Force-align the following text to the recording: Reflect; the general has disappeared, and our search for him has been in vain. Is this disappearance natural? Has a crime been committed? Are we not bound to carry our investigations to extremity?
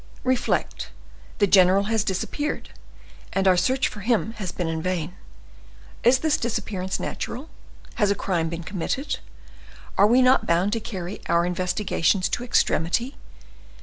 Reflect; 0.23 0.89
the 1.37 1.45
general 1.45 1.83
has 1.83 2.03
disappeared, 2.03 2.69
and 3.33 3.47
our 3.47 3.55
search 3.55 3.87
for 3.87 3.99
him 3.99 4.31
has 4.37 4.51
been 4.51 4.67
in 4.67 4.81
vain. 4.81 5.13
Is 6.03 6.17
this 6.17 6.37
disappearance 6.37 6.99
natural? 6.99 7.51
Has 8.01 8.09
a 8.09 8.15
crime 8.15 8.49
been 8.49 8.63
committed? 8.63 9.19
Are 9.99 10.07
we 10.07 10.23
not 10.23 10.47
bound 10.47 10.73
to 10.73 10.79
carry 10.79 11.21
our 11.29 11.45
investigations 11.45 12.29
to 12.29 12.43
extremity? 12.43 13.15